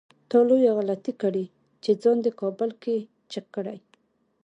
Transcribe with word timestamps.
تا 0.29 0.37
لويه 0.47 0.71
غلطي 0.77 1.13
کړې 1.21 1.45
چې 1.83 1.91
ځان 2.01 2.17
دې 2.25 2.31
کابل 2.41 2.69
کې 2.83 2.95
چک 3.31 3.45
کړی. 3.55 3.77